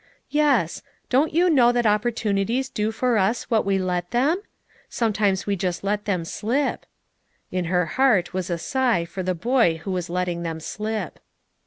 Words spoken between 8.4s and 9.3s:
a sigh for